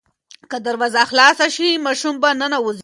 که 0.49 0.57
دروازه 0.65 1.01
خلاصه 1.09 1.47
شي 1.55 1.69
ماشوم 1.85 2.15
به 2.21 2.29
ننوځي. 2.39 2.79